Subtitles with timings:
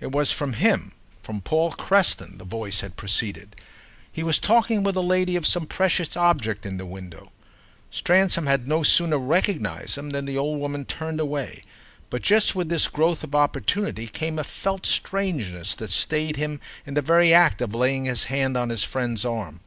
[0.00, 0.92] It was from him,
[1.22, 3.56] from Paul Creston, the voice had proceeded:
[4.10, 7.30] he was talking with the lady of some precious object in the window.
[7.90, 11.60] Stransom had no sooner recognised him than the old woman turned away;
[12.08, 16.94] but just with this growth of opportunity came a felt strangeness that stayed him in
[16.94, 19.60] the very act of laying his hand on his friend's arm.